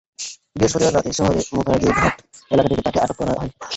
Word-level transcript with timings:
বৃহস্পতিবার 0.55 0.95
রাতে 0.95 1.11
শহরের 1.17 1.45
মুখার্জি 1.55 1.89
ঘাট 1.97 2.15
এলাকা 2.51 2.67
থেকে 2.69 2.83
তাঁকে 2.83 2.99
আটক 3.01 3.17
করা 3.19 3.33
হয়। 3.33 3.51